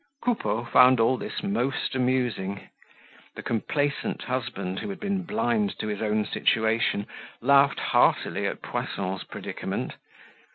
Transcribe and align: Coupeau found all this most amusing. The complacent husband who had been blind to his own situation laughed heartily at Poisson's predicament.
Coupeau 0.23 0.65
found 0.65 0.99
all 0.99 1.15
this 1.15 1.43
most 1.43 1.93
amusing. 1.93 2.69
The 3.35 3.43
complacent 3.43 4.23
husband 4.23 4.79
who 4.79 4.89
had 4.89 4.99
been 4.99 5.21
blind 5.21 5.77
to 5.77 5.87
his 5.89 6.01
own 6.01 6.25
situation 6.25 7.05
laughed 7.39 7.79
heartily 7.79 8.47
at 8.47 8.63
Poisson's 8.63 9.23
predicament. 9.23 9.93